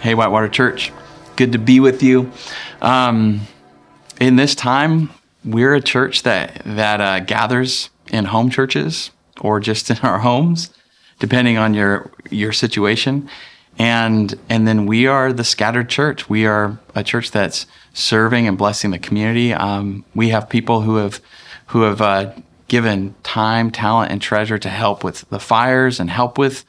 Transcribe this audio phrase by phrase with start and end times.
[0.00, 0.92] Hey, Whitewater Church.
[1.36, 2.32] Good to be with you.
[2.80, 3.42] Um,
[4.20, 5.10] in this time,
[5.44, 10.70] we're a church that that uh, gathers in home churches or just in our homes,
[11.18, 13.28] depending on your your situation.
[13.78, 16.28] And and then we are the scattered church.
[16.28, 19.52] We are a church that's serving and blessing the community.
[19.54, 21.20] Um, we have people who have
[21.66, 22.32] who have uh,
[22.68, 26.64] given time, talent, and treasure to help with the fires and help with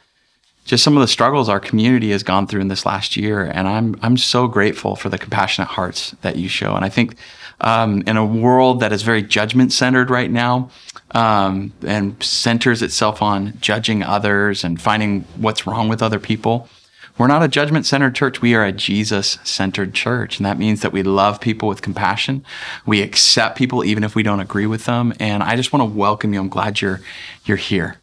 [0.72, 3.44] just some of the struggles our community has gone through in this last year.
[3.44, 6.74] And I'm I'm so grateful for the compassionate hearts that you show.
[6.76, 7.18] And I think
[7.60, 10.70] um, in a world that is very judgment centered right now
[11.14, 16.70] um, and centers itself on judging others and finding what's wrong with other people.
[17.18, 18.42] We're not a judgment centered church.
[18.42, 20.38] We are a Jesus centered church.
[20.40, 22.46] And that means that we love people with compassion.
[22.86, 25.14] We accept people even if we don't agree with them.
[25.20, 26.40] And I just want to welcome you.
[26.40, 27.02] I'm glad you're,
[27.44, 28.01] you're here.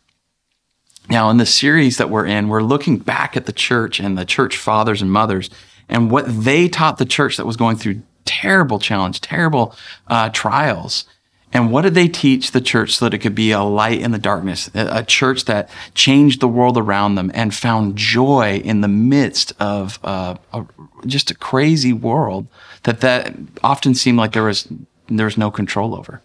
[1.10, 4.24] Now, in the series that we're in, we're looking back at the church and the
[4.24, 5.48] church fathers and mothers
[5.88, 9.74] and what they taught the church that was going through terrible challenge, terrible
[10.08, 11.06] uh, trials.
[11.50, 14.10] And what did they teach the church so that it could be a light in
[14.10, 18.88] the darkness, a church that changed the world around them and found joy in the
[18.88, 20.66] midst of uh, a,
[21.06, 22.46] just a crazy world
[22.82, 23.34] that that
[23.64, 24.68] often seemed like there was
[25.08, 26.20] there was no control over.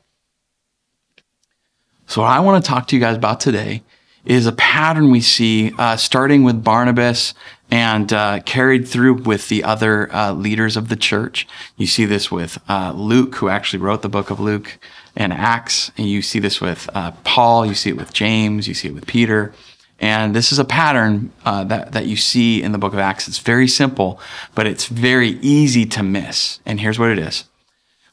[2.05, 3.81] So, what I want to talk to you guys about today
[4.25, 7.33] is a pattern we see uh, starting with Barnabas
[7.69, 11.47] and uh, carried through with the other uh, leaders of the church.
[11.75, 14.77] You see this with uh, Luke, who actually wrote the book of Luke
[15.15, 15.91] and Acts.
[15.97, 17.65] And you see this with uh, Paul.
[17.65, 18.67] You see it with James.
[18.67, 19.53] You see it with Peter.
[19.99, 23.27] And this is a pattern uh, that, that you see in the book of Acts.
[23.27, 24.19] It's very simple,
[24.53, 26.59] but it's very easy to miss.
[26.65, 27.45] And here's what it is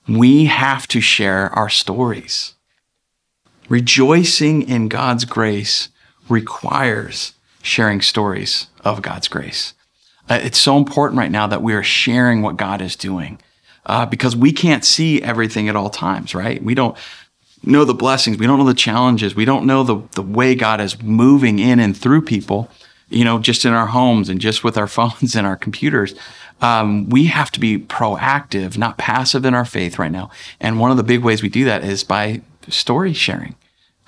[0.08, 2.55] we have to share our stories.
[3.69, 5.91] Rejoicing in God's grace
[6.31, 9.75] requires sharing stories of God's grace.
[10.28, 13.39] Uh, it's so important right now that we are sharing what God is doing
[13.87, 16.62] uh, because we can't see everything at all times, right?
[16.62, 16.97] We don't
[17.64, 18.38] know the blessings.
[18.38, 19.34] We don't know the challenges.
[19.34, 22.71] We don't know the, the way God is moving in and through people,
[23.09, 26.15] you know, just in our homes and just with our phones and our computers.
[26.60, 30.31] Um, we have to be proactive, not passive in our faith right now.
[30.60, 33.55] And one of the big ways we do that is by story sharing.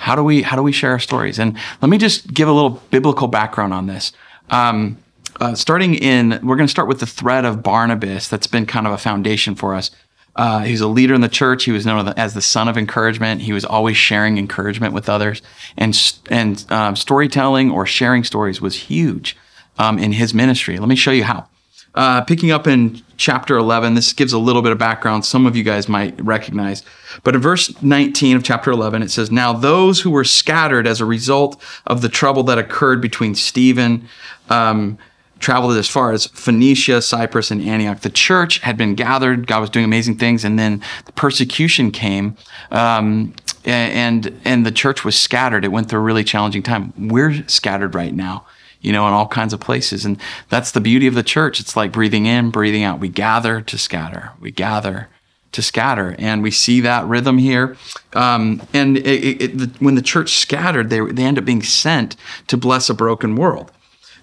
[0.03, 1.39] How do we how do we share our stories?
[1.39, 4.13] And let me just give a little biblical background on this.
[4.51, 4.99] Um,
[5.41, 8.29] uh, starting in, we're going to start with the thread of Barnabas.
[8.29, 9.91] That's been kind of a foundation for us.
[10.35, 11.65] Uh, he was a leader in the church.
[11.65, 13.43] He was known as the son of encouragement.
[13.43, 15.41] He was always sharing encouragement with others,
[15.77, 15.97] and
[16.31, 19.37] and um, storytelling or sharing stories was huge
[19.79, 20.79] um, in his ministry.
[20.79, 21.49] Let me show you how.
[21.95, 25.55] Uh, picking up in chapter 11, this gives a little bit of background some of
[25.55, 26.83] you guys might recognize.
[27.23, 31.01] But in verse 19 of chapter 11, it says, Now those who were scattered as
[31.01, 34.09] a result of the trouble that occurred between Stephen,
[34.49, 34.99] um,
[35.39, 38.01] traveled as far as Phoenicia, Cyprus, and Antioch.
[38.01, 39.47] The church had been gathered.
[39.47, 40.45] God was doing amazing things.
[40.45, 42.37] And then the persecution came.
[42.71, 45.65] Um, and and the church was scattered.
[45.65, 46.93] It went through a really challenging time.
[46.97, 48.45] We're scattered right now
[48.83, 50.05] you know, in all kinds of places.
[50.05, 50.19] And
[50.51, 51.61] that's the beauty of the church.
[51.61, 53.01] It's like breathing in, breathing out.
[53.01, 54.33] We gather to scatter.
[54.41, 55.09] We gather
[55.53, 56.15] to scatter.
[56.19, 57.77] And we see that rhythm here.
[58.15, 62.17] Um, and it, it, it, when the church scattered, they, they end up being sent
[62.49, 63.71] to bless a broken world.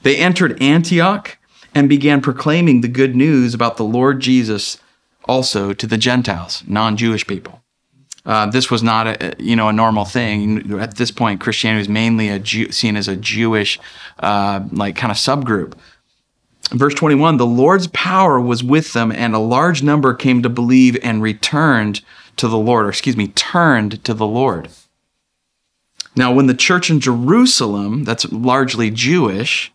[0.03, 1.37] They entered Antioch
[1.73, 4.79] and began proclaiming the good news about the Lord Jesus
[5.25, 7.61] also to the Gentiles, non Jewish people.
[8.25, 11.39] Uh, this was not a you know a normal thing at this point.
[11.39, 13.79] Christianity was mainly a Jew, seen as a Jewish
[14.19, 15.73] uh, like kind of subgroup.
[16.71, 20.97] Verse 21 The Lord's power was with them, and a large number came to believe
[21.01, 22.01] and returned
[22.37, 24.69] to the Lord, or excuse me, turned to the Lord.
[26.15, 29.71] Now, when the church in Jerusalem, that's largely Jewish,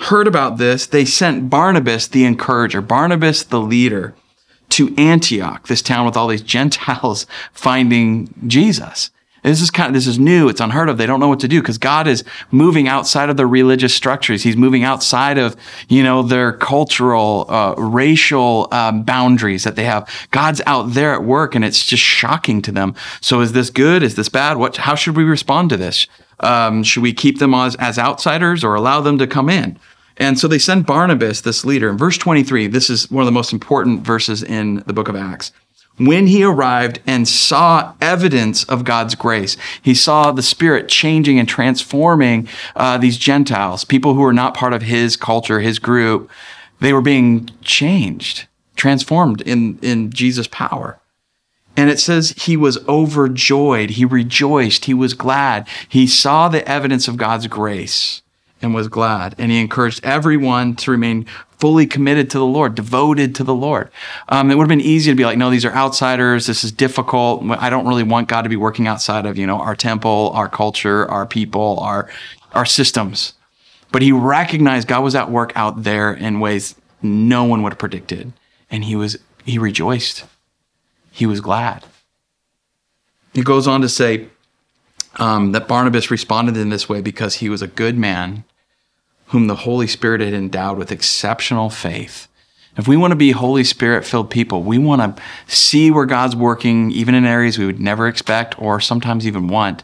[0.00, 4.14] heard about this, they sent Barnabas the encourager, Barnabas the leader
[4.70, 9.10] to Antioch, this town with all these Gentiles finding Jesus.
[9.42, 10.48] this is kind of, this is new.
[10.48, 10.98] It's unheard of.
[10.98, 14.42] They don't know what to do because God is moving outside of their religious structures.
[14.42, 15.56] He's moving outside of,
[15.88, 20.08] you know, their cultural, uh, racial um, boundaries that they have.
[20.30, 22.94] God's out there at work and it's just shocking to them.
[23.20, 24.02] So is this good?
[24.02, 24.56] Is this bad?
[24.56, 26.06] What, how should we respond to this?
[26.40, 29.78] Um, should we keep them as, as outsiders or allow them to come in?
[30.18, 31.90] And so they send Barnabas, this leader.
[31.90, 35.16] In verse 23, this is one of the most important verses in the book of
[35.16, 35.52] Acts.
[35.98, 41.48] When he arrived and saw evidence of God's grace, he saw the Spirit changing and
[41.48, 46.30] transforming uh, these Gentiles, people who were not part of his culture, his group.
[46.80, 48.46] They were being changed,
[48.76, 51.00] transformed in, in Jesus' power.
[51.78, 53.90] And it says he was overjoyed.
[53.90, 54.84] He rejoiced.
[54.86, 55.66] He was glad.
[55.88, 58.22] He saw the evidence of God's grace.
[58.66, 59.34] And was glad.
[59.38, 61.26] And he encouraged everyone to remain
[61.58, 63.90] fully committed to the Lord, devoted to the Lord.
[64.28, 66.46] Um, it would have been easy to be like, no, these are outsiders.
[66.46, 67.42] This is difficult.
[67.50, 70.48] I don't really want God to be working outside of, you know, our temple, our
[70.48, 72.10] culture, our people, our,
[72.52, 73.32] our systems.
[73.90, 77.78] But he recognized God was at work out there in ways no one would have
[77.78, 78.32] predicted.
[78.70, 80.24] And he was, he rejoiced.
[81.10, 81.84] He was glad.
[83.32, 84.28] He goes on to say
[85.16, 88.44] um, that Barnabas responded in this way because he was a good man
[89.26, 92.28] whom the Holy Spirit had endowed with exceptional faith.
[92.76, 96.36] If we want to be Holy Spirit filled people, we want to see where God's
[96.36, 99.82] working, even in areas we would never expect or sometimes even want,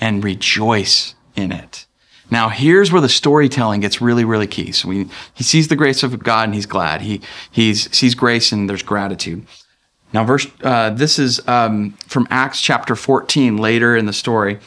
[0.00, 1.86] and rejoice in it.
[2.30, 4.72] Now, here's where the storytelling gets really, really key.
[4.72, 7.02] So we, he sees the grace of God and he's glad.
[7.02, 7.20] He
[7.50, 9.46] he's, sees grace and there's gratitude.
[10.12, 13.56] Now, verse uh, this is um, from Acts chapter 14.
[13.56, 14.58] Later in the story,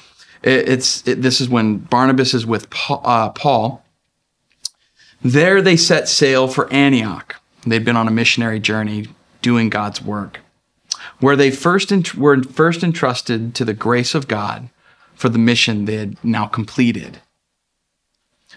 [0.44, 3.84] it, it's it, this is when Barnabas is with Paul, uh, Paul
[5.32, 7.36] there they set sail for Antioch.
[7.66, 9.08] They'd been on a missionary journey
[9.42, 10.40] doing God's work,
[11.20, 14.70] where they first were first entrusted to the grace of God
[15.16, 17.20] for the mission they had now completed.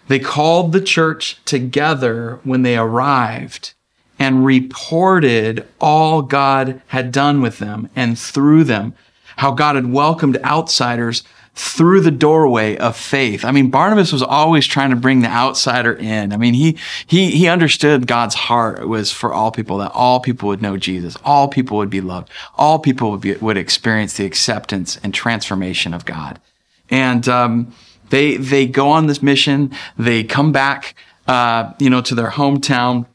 [0.09, 3.75] They called the church together when they arrived
[4.19, 8.95] and reported all God had done with them and through them,
[9.37, 11.23] how God had welcomed outsiders
[11.55, 13.45] through the doorway of faith.
[13.45, 16.33] I mean, Barnabas was always trying to bring the outsider in.
[16.33, 20.49] I mean, he, he, he understood God's heart was for all people, that all people
[20.49, 24.25] would know Jesus, all people would be loved, all people would be, would experience the
[24.25, 26.41] acceptance and transformation of God.
[26.89, 27.73] And, um,
[28.11, 29.73] they, they go on this mission.
[29.97, 30.95] They come back,
[31.27, 33.07] uh, you know, to their hometown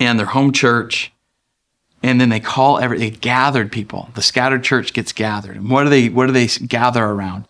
[0.00, 1.12] and their home church
[2.02, 4.10] and then they call every they gathered people.
[4.14, 5.56] The scattered church gets gathered.
[5.56, 7.44] And what do they what do they gather around?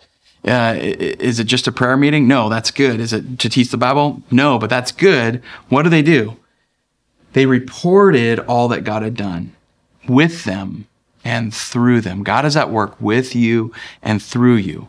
[0.45, 2.29] Uh, is it just a prayer meeting?
[2.29, 3.01] No that's good.
[3.01, 4.23] Is it to teach the bible?
[4.31, 5.43] No but that's good.
[5.69, 6.37] What do they do?
[7.33, 9.55] They reported all that god had done
[10.09, 10.87] with them
[11.25, 12.23] and through them.
[12.23, 13.73] God is at work with you
[14.03, 14.89] and through you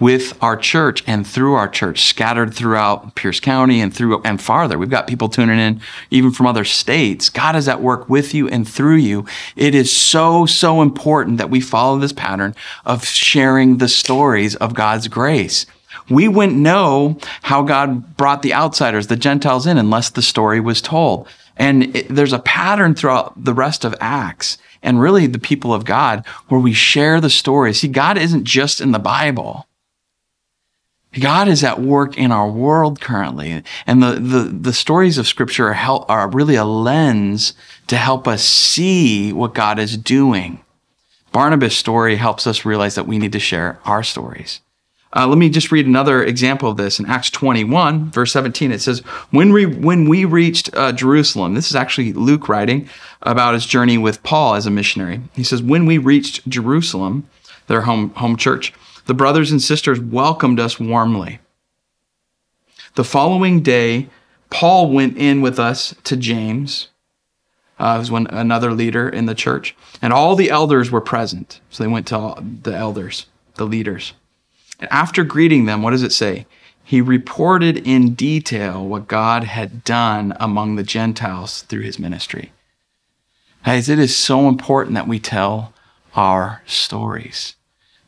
[0.00, 4.78] with our church and through our church, scattered throughout Pierce County and through and farther.
[4.78, 5.80] We've got people tuning in
[6.10, 7.28] even from other states.
[7.28, 9.26] God is at work with you and through you.
[9.54, 12.54] It is so, so important that we follow this pattern
[12.84, 15.66] of sharing the stories of God's grace.
[16.08, 20.80] We wouldn't know how God brought the outsiders, the Gentiles in, unless the story was
[20.80, 21.28] told.
[21.56, 25.84] And it, there's a pattern throughout the rest of Acts and really the people of
[25.84, 27.80] God where we share the stories.
[27.80, 29.66] See, God isn't just in the Bible.
[31.18, 33.62] God is at work in our world currently.
[33.86, 37.54] And the, the, the stories of scripture are, help, are really a lens
[37.88, 40.62] to help us see what God is doing.
[41.32, 44.60] Barnabas' story helps us realize that we need to share our stories.
[45.14, 48.70] Uh, let me just read another example of this in Acts 21, verse 17.
[48.70, 49.00] It says,
[49.32, 52.88] "When we when we reached uh, Jerusalem, this is actually Luke writing
[53.22, 55.20] about his journey with Paul as a missionary.
[55.34, 57.28] He says, when we reached Jerusalem,
[57.66, 58.72] their home home church,
[59.10, 61.40] the brothers and sisters welcomed us warmly.
[62.94, 64.08] The following day,
[64.50, 66.90] Paul went in with us to James,
[67.80, 71.60] uh, was one, another leader in the church, and all the elders were present.
[71.70, 73.26] So they went to the elders,
[73.56, 74.12] the leaders.
[74.78, 76.46] And after greeting them, what does it say?
[76.84, 82.52] He reported in detail what God had done among the Gentiles through his ministry.
[83.64, 85.74] Guys, it is so important that we tell
[86.14, 87.56] our stories.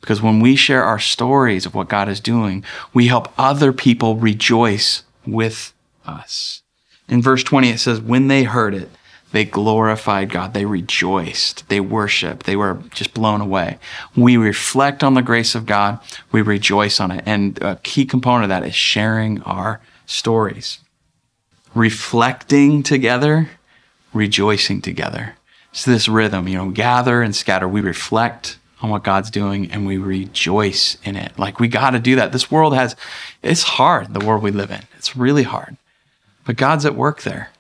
[0.03, 4.17] Because when we share our stories of what God is doing, we help other people
[4.17, 5.73] rejoice with
[6.05, 6.63] us.
[7.09, 8.91] In verse 20, it says, When they heard it,
[9.31, 10.55] they glorified God.
[10.55, 11.69] They rejoiced.
[11.69, 12.47] They worshiped.
[12.47, 13.79] They were just blown away.
[14.17, 16.01] We reflect on the grace of God.
[16.33, 17.23] We rejoice on it.
[17.25, 20.81] And a key component of that is sharing our stories.
[21.75, 23.51] Reflecting together,
[24.13, 25.37] rejoicing together.
[25.71, 27.69] It's this rhythm, you know, gather and scatter.
[27.69, 31.39] We reflect on what God's doing and we rejoice in it.
[31.39, 32.33] Like we got to do that.
[32.33, 32.97] This world has,
[33.43, 34.83] it's hard, the world we live in.
[34.99, 35.77] It's really hard.
[36.45, 37.51] But God's at work there.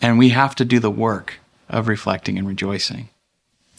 [0.00, 3.08] And we have to do the work of reflecting and rejoicing.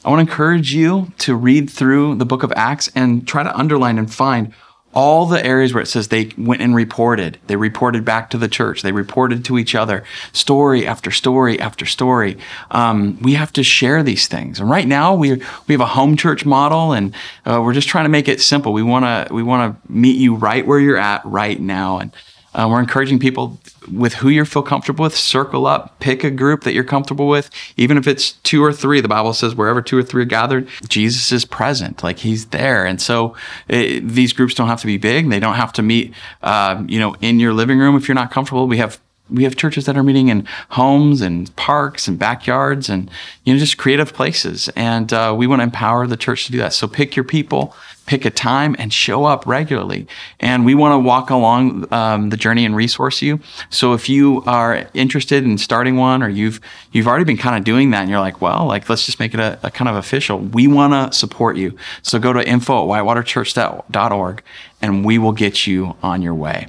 [0.04, 3.56] I want to encourage you to read through the book of Acts and try to
[3.56, 4.52] underline and find
[4.94, 7.38] all the areas where it says they went and reported.
[7.48, 8.82] They reported back to the church.
[8.82, 12.38] They reported to each other, story after story after story.
[12.70, 14.60] Um, we have to share these things.
[14.60, 18.04] And right now, we we have a home church model, and uh, we're just trying
[18.04, 18.72] to make it simple.
[18.72, 22.12] We want to we want to meet you right where you're at right now, and
[22.54, 23.58] Uh, we're encouraging people
[23.90, 27.50] with who you feel comfortable with, circle up, pick a group that you're comfortable with.
[27.76, 30.68] Even if it's two or three, the Bible says wherever two or three are gathered,
[30.88, 32.86] Jesus is present, like he's there.
[32.86, 33.36] And so
[33.68, 35.28] it, these groups don't have to be big.
[35.30, 38.30] They don't have to meet, uh, you know, in your living room if you're not
[38.30, 38.66] comfortable.
[38.66, 39.00] We have
[39.30, 43.10] we have churches that are meeting in homes and parks and backyards and
[43.44, 44.68] you know just creative places.
[44.76, 46.72] And uh, we want to empower the church to do that.
[46.72, 47.74] So pick your people
[48.06, 50.06] pick a time and show up regularly.
[50.40, 53.40] And we want to walk along um, the journey and resource you.
[53.70, 56.60] So if you are interested in starting one or you've
[56.92, 59.34] you've already been kind of doing that and you're like well like let's just make
[59.34, 60.38] it a, a kind of official.
[60.38, 61.76] We want to support you.
[62.02, 64.42] So go to info at whitewaterchurch.org
[64.82, 66.68] and we will get you on your way.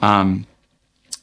[0.00, 0.46] Um,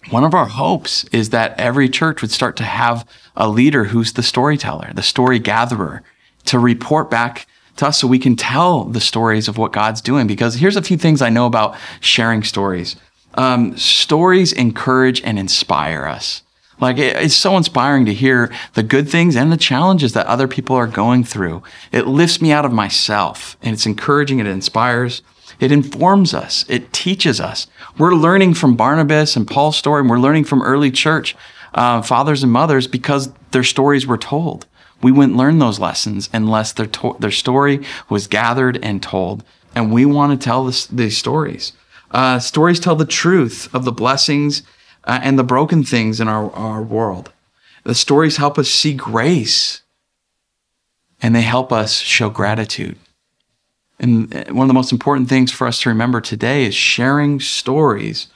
[0.09, 4.13] one of our hopes is that every church would start to have a leader who's
[4.13, 6.03] the storyteller, the story gatherer,
[6.45, 7.47] to report back
[7.77, 10.27] to us so we can tell the stories of what God's doing.
[10.27, 12.95] Because here's a few things I know about sharing stories.
[13.33, 16.43] Um, stories encourage and inspire us.
[16.79, 20.75] Like it's so inspiring to hear the good things and the challenges that other people
[20.75, 21.63] are going through.
[21.91, 25.21] It lifts me out of myself and it's encouraging and it inspires.
[25.59, 26.65] It informs us.
[26.67, 27.67] It teaches us.
[27.97, 31.35] We're learning from Barnabas and Paul's story, and we're learning from early church
[31.73, 34.65] uh, fathers and mothers because their stories were told.
[35.01, 39.43] We wouldn't learn those lessons unless their to- their story was gathered and told.
[39.75, 41.73] And we want to tell this, these stories.
[42.11, 44.63] Uh, stories tell the truth of the blessings
[45.03, 47.31] uh, and the broken things in our, our world.
[47.83, 49.81] The stories help us see grace,
[51.21, 52.97] and they help us show gratitude.
[53.99, 57.39] And uh, one of the most important things for us to remember today is sharing
[57.39, 58.27] stories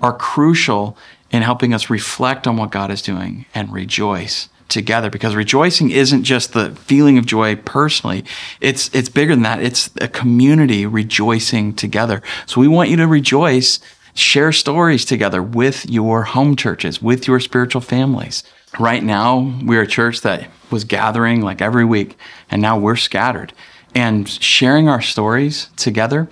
[0.00, 0.96] are crucial
[1.30, 5.10] in helping us reflect on what God is doing and rejoice together.
[5.10, 8.24] Because rejoicing isn't just the feeling of joy personally.
[8.60, 9.62] It's it's bigger than that.
[9.62, 12.22] It's a community rejoicing together.
[12.46, 13.80] So we want you to rejoice
[14.14, 18.42] share stories together with your home churches with your spiritual families.
[18.78, 22.16] Right now we're a church that was gathering like every week
[22.50, 23.52] and now we're scattered
[23.94, 26.28] and sharing our stories together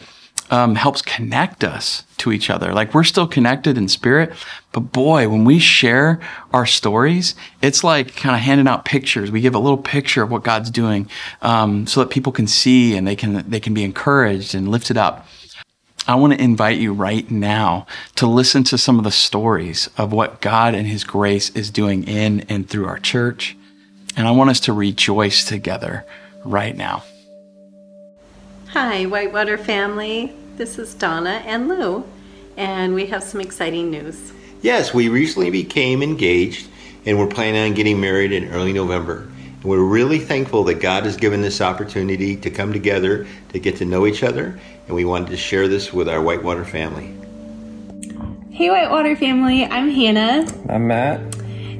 [0.50, 2.72] um, helps connect us to each other.
[2.72, 4.32] Like we're still connected in spirit,
[4.72, 6.20] but boy, when we share
[6.52, 9.30] our stories, it's like kind of handing out pictures.
[9.30, 11.08] We give a little picture of what God's doing,
[11.42, 14.96] um, so that people can see and they can they can be encouraged and lifted
[14.96, 15.26] up.
[16.08, 20.12] I want to invite you right now to listen to some of the stories of
[20.12, 23.56] what God and His grace is doing in and through our church,
[24.16, 26.06] and I want us to rejoice together
[26.44, 27.02] right now.
[28.78, 30.34] Hi, Whitewater family.
[30.56, 32.04] This is Donna and Lou,
[32.58, 34.34] and we have some exciting news.
[34.60, 36.68] Yes, we recently became engaged
[37.06, 39.30] and we're planning on getting married in early November.
[39.38, 43.76] And we're really thankful that God has given this opportunity to come together to get
[43.76, 47.14] to know each other, and we wanted to share this with our Whitewater family.
[48.50, 50.46] Hey, Whitewater family, I'm Hannah.
[50.68, 51.22] I'm Matt.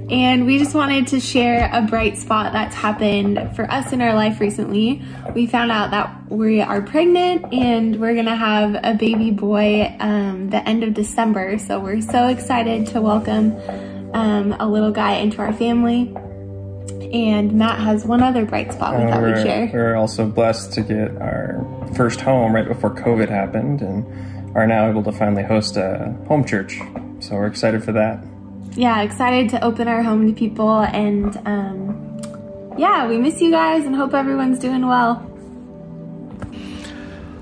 [0.08, 4.14] And we just wanted to share a bright spot that's happened for us in our
[4.14, 5.02] life recently.
[5.34, 9.96] We found out that we are pregnant and we're going to have a baby boy
[9.98, 11.58] um, the end of December.
[11.58, 13.58] So we're so excited to welcome
[14.14, 16.14] um, a little guy into our family.
[17.12, 19.68] And Matt has one other bright spot we thought we'd share.
[19.72, 24.88] We're also blessed to get our first home right before COVID happened and are now
[24.88, 26.78] able to finally host a home church.
[27.18, 28.22] So we're excited for that
[28.74, 30.80] yeah, excited to open our home to people.
[30.80, 32.20] And um,
[32.78, 35.22] yeah, we miss you guys and hope everyone's doing well.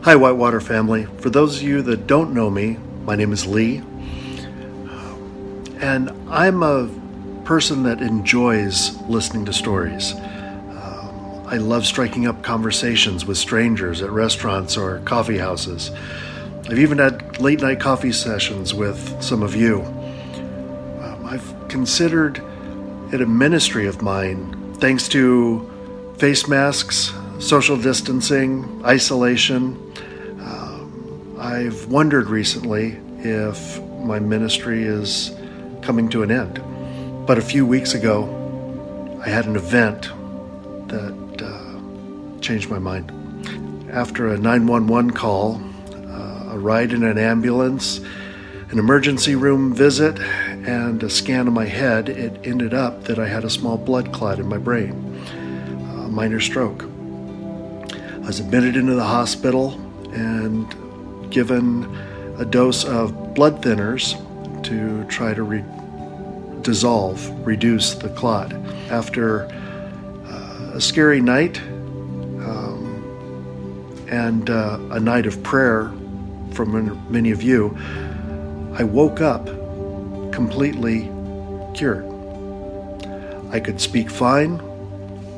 [0.03, 1.07] Hi, Whitewater family.
[1.21, 3.83] For those of you that don't know me, my name is Lee.
[5.81, 6.89] And I'm a
[7.45, 10.13] person that enjoys listening to stories.
[10.15, 15.91] Um, I love striking up conversations with strangers at restaurants or coffee houses.
[16.71, 19.83] I've even had late night coffee sessions with some of you.
[21.75, 22.41] Considered
[23.13, 25.69] it a ministry of mine thanks to
[26.19, 29.75] face masks, social distancing, isolation.
[30.39, 35.33] Um, I've wondered recently if my ministry is
[35.83, 36.63] coming to an end.
[37.27, 38.23] But a few weeks ago,
[39.21, 40.03] I had an event
[40.87, 43.11] that uh, changed my mind.
[43.91, 45.61] After a 911 call,
[45.93, 47.99] uh, a ride in an ambulance,
[48.71, 50.21] an emergency room visit,
[50.67, 54.13] and a scan of my head, it ended up that I had a small blood
[54.13, 54.93] clot in my brain,
[56.05, 56.83] a minor stroke.
[56.83, 59.73] I was admitted into the hospital
[60.13, 61.85] and given
[62.39, 64.15] a dose of blood thinners
[64.65, 65.65] to try to re-
[66.63, 68.53] dissolve, reduce the clot.
[68.89, 69.45] After
[70.27, 71.61] uh, a scary night
[72.41, 75.93] um, and uh, a night of prayer
[76.55, 77.77] from many of you,
[78.79, 79.47] I woke up
[80.35, 81.11] completely
[81.75, 82.05] cured.
[83.51, 84.61] I could speak fine.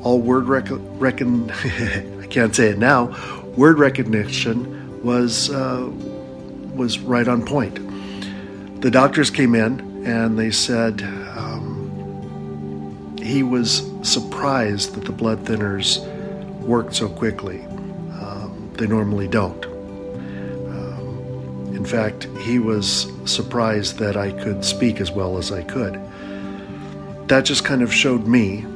[0.03, 1.51] All word rec- recon
[2.23, 3.15] I can't say it now.
[3.57, 5.91] Word recognition was uh,
[6.75, 7.81] was right on point.
[8.81, 11.03] The doctors came in and they said
[11.37, 16.07] um, he was surprised that the blood thinners
[16.61, 17.63] worked so quickly.
[18.21, 19.66] Um, they normally don't.
[21.87, 25.95] Fact, he was surprised that I could speak as well as I could.
[27.29, 28.67] That just kind of showed me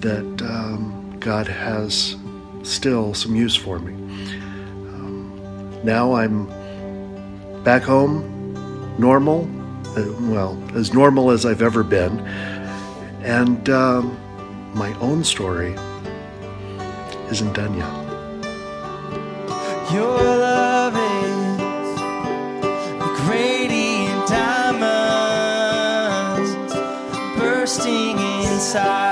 [0.00, 2.16] that um, God has
[2.64, 3.92] still some use for me.
[4.88, 6.46] Um, now I'm
[7.62, 8.54] back home,
[8.98, 9.48] normal,
[9.96, 12.18] uh, well, as normal as I've ever been,
[13.22, 14.18] and um,
[14.74, 15.76] my own story
[17.30, 18.06] isn't done yet.
[28.76, 29.05] Inside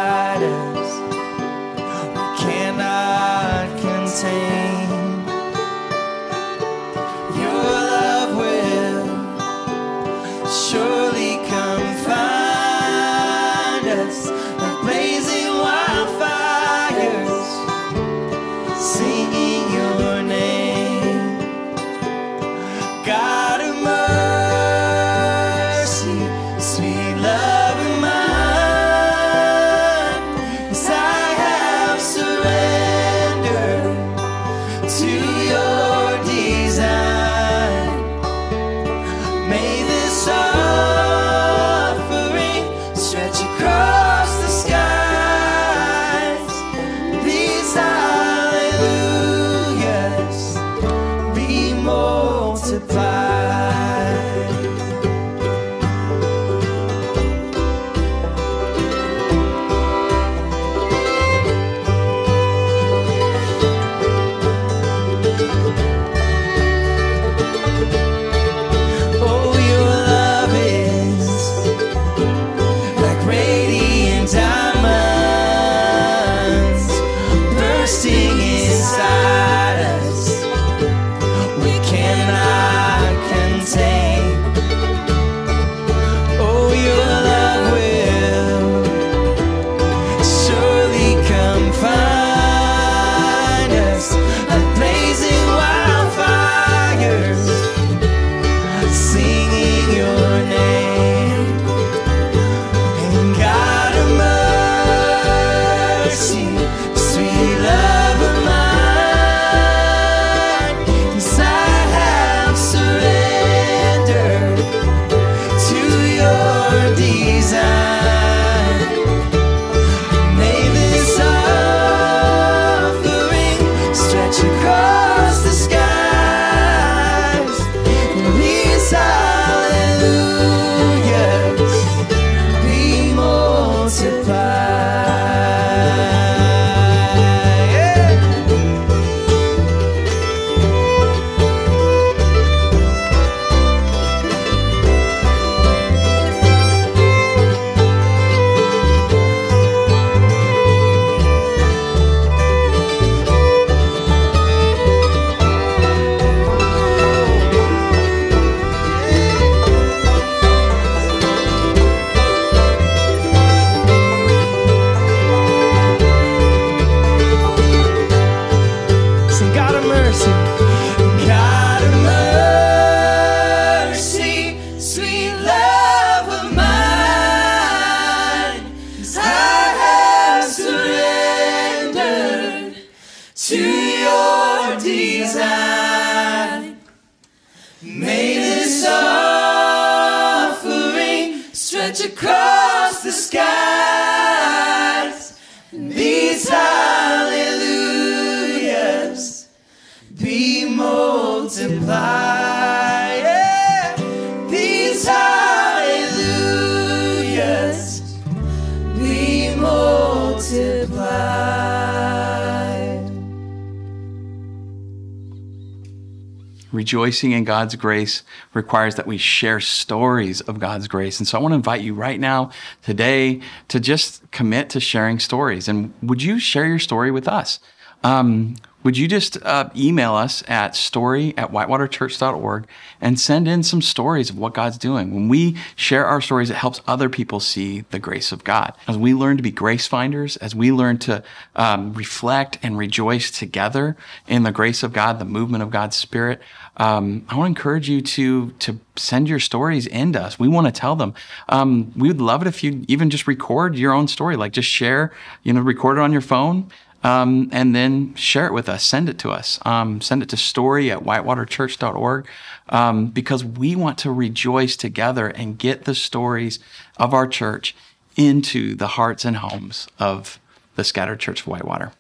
[216.75, 221.19] Rejoicing in God's grace requires that we share stories of God's grace.
[221.19, 222.51] And so I want to invite you right now,
[222.83, 225.69] today, to just commit to sharing stories.
[225.69, 227.59] And would you share your story with us?
[228.03, 232.69] Um, would you just uh, email us at story at whitewaterchurch.org
[233.01, 235.15] and send in some stories of what God's doing?
[235.15, 238.75] When we share our stories, it helps other people see the grace of God.
[238.87, 241.25] As we learn to be grace finders, as we learn to
[241.57, 243.97] um, reflect and rejoice together
[244.29, 246.41] in the grace of God, the movement of God's Spirit,
[246.77, 250.39] um, I want to encourage you to to send your stories in to us.
[250.39, 251.15] We want to tell them.
[251.49, 254.69] Um, we would love it if you even just record your own story, like just
[254.69, 256.71] share, you know, record it on your phone.
[257.05, 258.83] Um, and then share it with us.
[258.83, 259.61] Send it to us.
[259.65, 262.27] Um, send it to story at whitewaterchurch.org
[262.71, 266.59] um, because we want to rejoice together and get the stories
[266.97, 267.77] of our church
[268.17, 270.41] into the hearts and homes of
[270.77, 271.93] the scattered church of Whitewater.